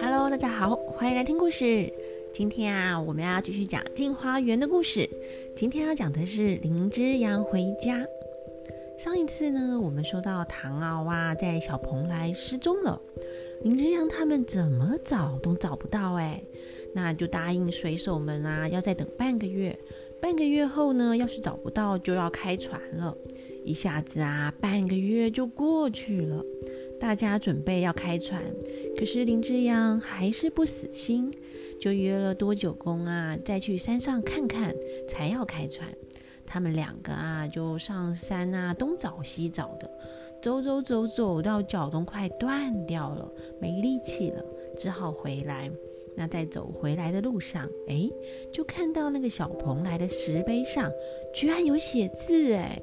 [0.00, 1.92] Hello，大家好，欢迎来听故事。
[2.32, 5.08] 今天啊，我们要继续讲镜花园的故事。
[5.54, 8.06] 今天要讲的是林之阳回家。
[8.96, 13.00] 上一次呢，我们说到唐敖啊，在小蓬莱失踪了，
[13.62, 16.42] 林之阳他们怎么找都找不到哎，
[16.94, 19.78] 那就答应水手们啊，要再等半个月。
[20.20, 23.16] 半个月后呢，要是找不到，就要开船了。
[23.64, 26.44] 一下子啊，半个月就过去了。
[27.00, 28.40] 大家准备要开船，
[28.96, 31.32] 可是林之阳还是不死心，
[31.80, 34.72] 就约了多久公啊，再去山上看看，
[35.08, 35.88] 才要开船。
[36.46, 39.90] 他们两个啊，就上山啊，东找西找的，
[40.40, 43.28] 走走走走到脚都快断掉了，
[43.60, 44.44] 没力气了，
[44.76, 45.70] 只好回来。
[46.14, 48.08] 那在走回来的路上，哎，
[48.52, 50.88] 就看到那个小蓬莱的石碑上，
[51.34, 52.80] 居然有写字，哎。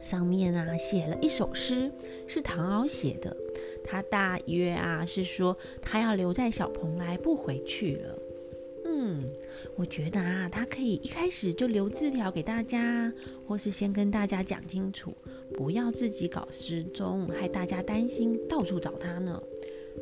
[0.00, 1.90] 上面啊写了一首诗，
[2.26, 3.36] 是唐敖写的。
[3.84, 8.18] 他大约啊是说他要留在小蓬莱不回去了。
[8.84, 9.24] 嗯，
[9.76, 13.12] 我觉得啊，他可以一开始就留字条给大家，
[13.46, 15.12] 或是先跟大家讲清楚，
[15.54, 19.40] 不要自己搞失踪，害大家担心，到处找他呢。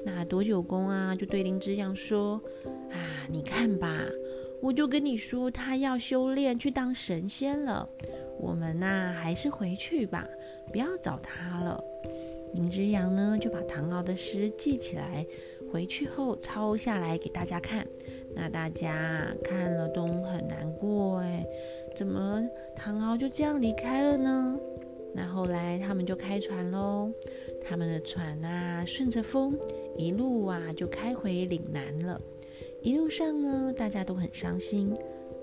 [0.05, 2.41] 那多久公啊就对林之阳说
[2.91, 3.99] ：“啊，你看吧，
[4.61, 7.89] 我就跟你说，他要修炼去当神仙了。”
[8.39, 10.29] 我们呐，还是回去吧，
[10.71, 11.83] 不要找他了。
[12.53, 15.27] 林之阳呢，就把唐敖的诗记起来，
[15.73, 17.87] 回去后抄下来给大家看。
[18.37, 21.45] 那大家看了都很难过，哎，
[21.97, 22.43] 怎么
[22.77, 24.59] 唐敖就这样离开了呢？
[25.15, 27.11] 那后来他们就开船喽，
[27.61, 29.57] 他们的船啊，顺着风
[29.97, 32.21] 一路啊，就开回岭南了。
[32.83, 34.95] 一路上呢，大家都很伤心。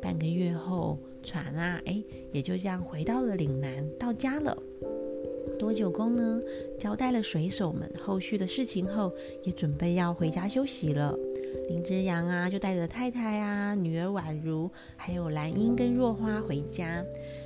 [0.02, 0.98] 半个月后。
[1.24, 4.58] 船啊，哎，也就这样回到了岭南，到家了。
[5.60, 6.42] 多久公呢，
[6.80, 11.16] 交代了水手们后续的事情后，也准备要回家休息了。
[11.68, 17.04] 林之阳啊，就带着太太啊、女儿宛如，还有兰英跟若花回家，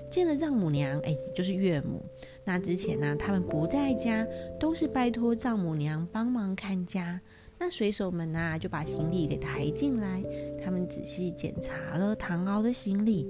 [0.09, 2.01] 见了丈母娘，哎，就是岳母。
[2.45, 4.25] 那之前呢，他们不在家，
[4.59, 7.19] 都是拜托丈母娘帮忙看家。
[7.57, 10.23] 那水手们呐，就把行李给抬进来，
[10.63, 13.25] 他们仔细检查了唐敖的行李。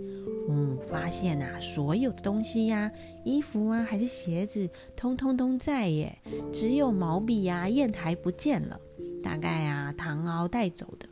[0.47, 2.91] 嗯，发现啊，所有的东西呀，
[3.23, 6.17] 衣服啊，还是鞋子，通通都在耶，
[6.53, 8.79] 只有毛笔呀、砚台不见了，
[9.23, 11.09] 大概啊，唐敖带走的。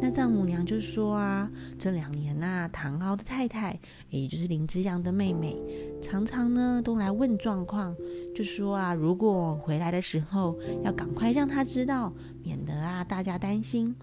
[0.00, 1.48] 那丈母娘就说啊，
[1.78, 3.78] 这两年呐，唐敖的太太，
[4.08, 5.56] 也就是林之阳的妹妹，
[6.00, 7.94] 常常呢都来问状况，
[8.34, 13.94] 就说啊，如果回来的时候，要赶快让他知道，免得啊大家担心。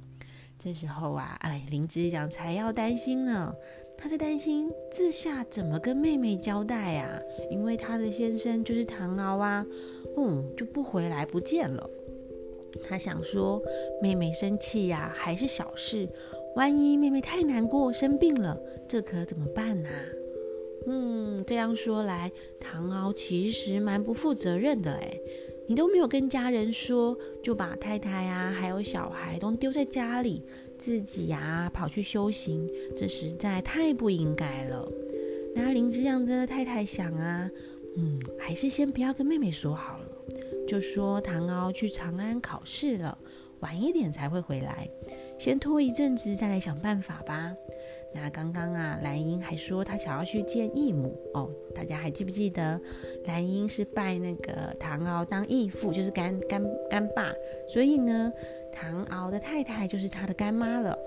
[0.59, 3.53] 这时候啊，哎，林之阳才要担心呢。
[3.97, 7.19] 他在担心这下怎么跟妹妹交代啊？
[7.50, 9.66] 因为他的先生就是唐敖啊，
[10.16, 11.90] 嗯，就不回来不见了。
[12.88, 13.62] 他想说，
[14.02, 16.07] 妹妹生气呀，还是小事，
[16.56, 18.57] 万一妹妹太难过生病了，
[18.88, 19.90] 这可怎么办呢？
[20.86, 25.19] 嗯，这样说来，唐敖其实蛮不负责任的哎。
[25.69, 30.44] 你都没有跟家人说，就把太太啊，还有小孩都丢在家里。
[30.77, 34.88] 自己呀跑去修行，这实在太不应该了。
[35.55, 37.49] 那林之阳的太太想啊，
[37.95, 40.05] 嗯，还是先不要跟妹妹说好了，
[40.67, 43.17] 就说唐敖去长安考试了，
[43.61, 44.88] 晚一点才会回来，
[45.39, 47.51] 先拖一阵子再来想办法吧。
[48.13, 52.79] 那刚刚啊，兰英还说她想要去见义母哦，大家还记不记得？
[53.25, 57.33] 兰英是拜那个唐敖当义父，就是干干干爸，
[57.67, 58.31] 所以呢。
[58.73, 60.97] 唐敖的太太就是他的干妈了。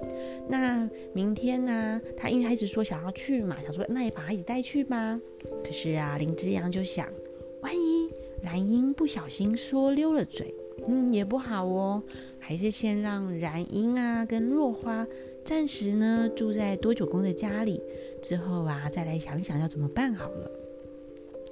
[0.48, 2.00] 那明天呢？
[2.16, 5.20] 他因为他一直说想要去嘛，想说那也把他一起带去吧。
[5.64, 7.08] 可是啊，林之阳就想，
[7.60, 8.10] 万一
[8.42, 10.54] 兰英不小心说溜了嘴，
[10.88, 12.02] 嗯，也不好哦。
[12.38, 15.06] 还是先让兰英啊跟若花
[15.44, 17.80] 暂时呢住在多久公的家里，
[18.20, 20.50] 之后啊再来想想要怎么办好了。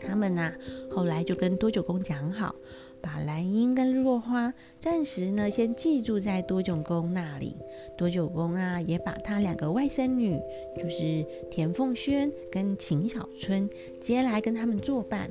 [0.01, 0.53] 他们呢
[0.91, 2.55] 后来就跟多久公讲好。
[3.01, 7.57] 把兰英跟若花暂时呢先寄住在多九公那里，
[7.97, 10.39] 多九公啊也把他两个外甥女，
[10.77, 13.69] 就是田凤轩跟秦小春
[14.01, 15.31] 接来跟他们作伴。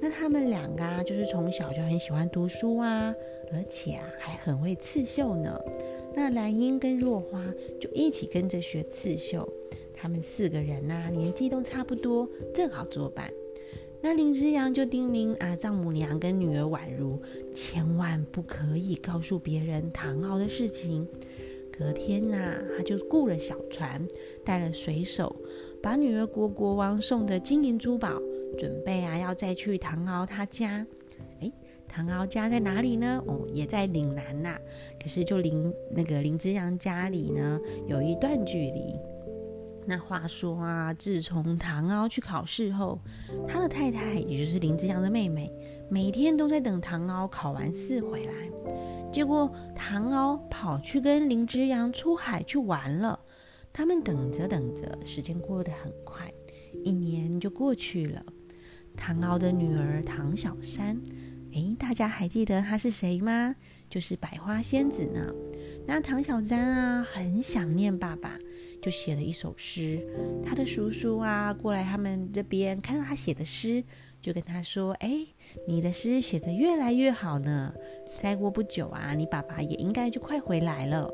[0.00, 3.14] 那他们两个啊，就是从小就很喜欢读书啊，
[3.52, 5.58] 而且啊还很会刺绣呢。
[6.14, 7.44] 那兰英跟若花
[7.80, 9.48] 就一起跟着学刺绣，
[9.94, 13.30] 他们四个人呐年纪都差不多，正好作伴。
[14.02, 17.20] 那林之阳就叮咛啊，丈母娘跟女儿宛如，
[17.52, 21.06] 千万不可以告诉别人唐敖的事情。
[21.76, 24.06] 隔天呐，他就雇了小船，
[24.44, 25.34] 带了水手，
[25.82, 28.08] 把女儿国国王送的金银珠宝，
[28.56, 30.86] 准备啊要再去唐敖他家。
[31.40, 31.52] 哎，
[31.88, 33.22] 唐敖家在哪里呢？
[33.26, 34.56] 哦，也在岭南呐。
[35.02, 35.52] 可是就离
[35.90, 38.94] 那个林之阳家里呢，有一段距离。
[39.86, 43.00] 那话说啊，自从唐敖去考试后，
[43.46, 45.50] 他的太太，也就是林之阳的妹妹，
[45.88, 48.32] 每天都在等唐敖考完试回来。
[49.12, 53.18] 结果唐敖跑去跟林之阳出海去玩了。
[53.72, 56.32] 他们等着等着，时间过得很快，
[56.82, 58.24] 一年就过去了。
[58.96, 61.00] 唐敖的女儿唐小山，
[61.52, 63.54] 诶，大家还记得她是谁吗？
[63.88, 65.32] 就是百花仙子呢。
[65.86, 68.36] 那唐小山啊，很想念爸爸。
[68.86, 69.98] 就写了一首诗，
[70.44, 73.82] 他的叔叔啊过来他们这边看到他写的诗，
[74.22, 75.26] 就跟他说：“哎，
[75.66, 77.74] 你的诗写得越来越好呢，
[78.14, 81.12] 再过不久啊，你爸爸也应该就快回来了。”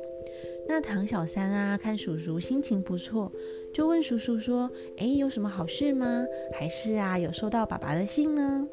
[0.69, 3.33] 那唐小山啊看叔叔心情不错，
[3.73, 4.71] 就问叔叔说
[5.01, 6.23] ：“哎，有什么好事吗？
[6.53, 8.69] 还是啊有收到爸爸的信呢？”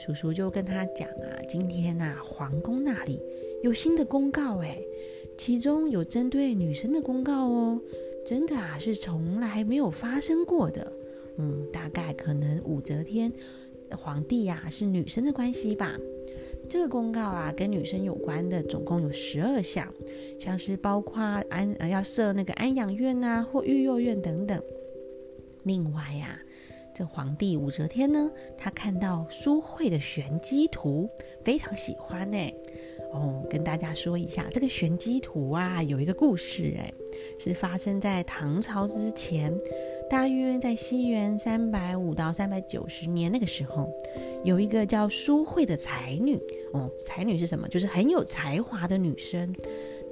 [0.00, 3.20] 叔叔就跟他讲啊：“今天呐，皇宫那里
[3.62, 4.78] 有新的公告，哎，
[5.36, 7.78] 其中有针对女生的公告哦。”
[8.24, 10.92] 真的啊，是从来没有发生过的。
[11.38, 13.32] 嗯，大概可能武则天
[13.96, 15.96] 皇帝呀是女生的关系吧。
[16.68, 19.92] 这个公告啊，跟女生有关的总共有十二项，
[20.38, 24.62] 像是包括安呃要设那个安养院啊或育幼院等等。
[25.64, 26.38] 另外呀，
[26.94, 31.08] 这皇帝武则天呢，她看到书会的玄机图，
[31.42, 32.38] 非常喜欢呢。
[33.12, 36.92] 哦，跟大家说一下，这个玄机图啊，有一个故事，哎，
[37.38, 39.56] 是发生在唐朝之前，
[40.08, 43.88] 大约在西元三百五到三百九十年那个时候，
[44.44, 46.38] 有一个叫苏慧的才女，
[46.72, 47.68] 哦，才女是什么？
[47.68, 49.54] 就是很有才华的女生。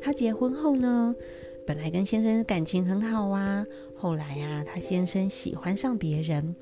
[0.00, 1.14] 她结婚后呢，
[1.66, 3.66] 本来跟先生感情很好啊，
[3.96, 6.54] 后来呀，她先生喜欢上别人。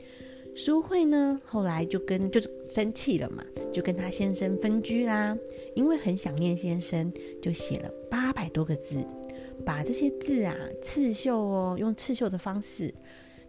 [0.58, 5.36] 苏慧呢，后来就跟就是生气了嘛，就跟她先生分居啦。
[5.74, 7.12] 因为很想念先生，
[7.42, 9.06] 就写了八百多个字，
[9.64, 12.94] 把这些字啊刺绣哦，用刺绣的方式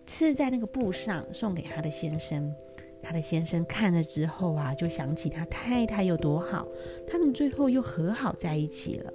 [0.05, 2.53] 刺在那个布上，送给他的先生。
[2.99, 6.67] 他的先生看了之后啊，就想起他太太有多好，
[7.07, 9.13] 他们最后又和好在一起了。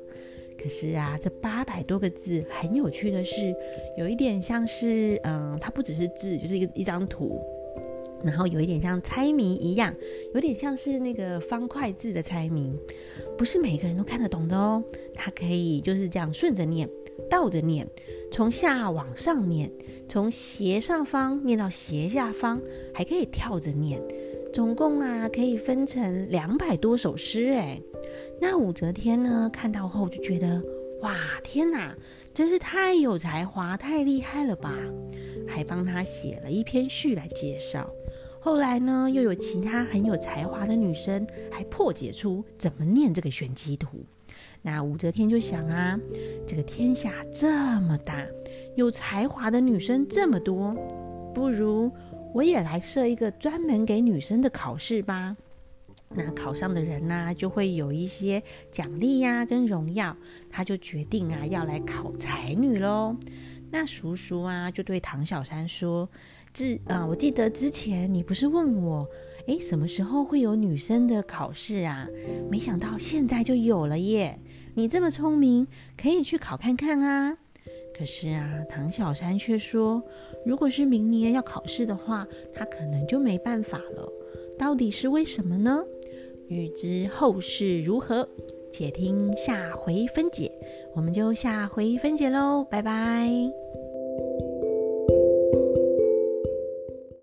[0.57, 3.55] 可是啊，这八百多个字很有趣的是，
[3.99, 7.41] 有一点像是嗯，它不只是字，就是一个一张图。
[8.25, 9.95] 然后有一点像猜谜一样，
[10.35, 12.73] 有点像是那个方块字的猜谜，
[13.37, 14.83] 不是每个人都看得懂的哦。
[15.15, 16.89] 它可以就是这样顺着念，
[17.29, 17.87] 倒着念，
[18.31, 19.71] 从下往上念，
[20.09, 22.61] 从斜上方念到斜下方，
[22.95, 24.01] 还可以跳着念。
[24.53, 27.81] 总共啊可以分成两百多首诗哎。
[28.41, 30.63] 那武则天呢看到后就觉得
[31.01, 31.97] 哇天哪，
[32.35, 34.75] 真是太有才华，太厉害了吧！
[35.49, 37.91] 还帮他写了一篇序来介绍。
[38.45, 44.05] 后来呢，又有其他很有才华的女生，还破解出怎么念这个玄机图。
[44.61, 45.97] 那武则天就想啊，
[46.45, 48.27] 这个天下这么大，
[48.75, 50.75] 有才华的女生这么多，
[51.33, 51.89] 不如
[52.35, 55.37] 我也来设一个专门给女生的考试吧。
[56.09, 58.43] 那考上的人呢，就会有一些
[58.73, 60.17] 奖励呀，跟荣耀。
[60.51, 63.17] 他就决定啊，要来考才女喽。
[63.71, 66.09] 那叔叔啊，就对唐小山说。
[66.53, 69.09] 之啊，我记得之前你不是问我，
[69.47, 72.07] 哎，什么时候会有女生的考试啊？
[72.51, 74.39] 没想到现在就有了耶！
[74.75, 77.37] 你这么聪明，可以去考看看啊。
[77.97, 80.03] 可是啊，唐小山却说，
[80.45, 84.09] 如果是明年要考试的话，他可能就没办法了。
[84.59, 85.83] 到底是为什么呢？
[86.49, 88.29] 欲知后事如何，
[88.73, 90.51] 且听下回分解。
[90.95, 93.62] 我们就下回分解喽，拜拜。